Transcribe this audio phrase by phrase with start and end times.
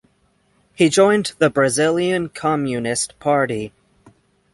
[0.73, 3.71] He joined the Brazilian Communist Party.